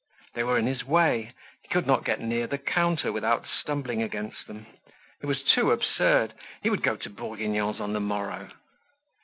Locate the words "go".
6.81-6.95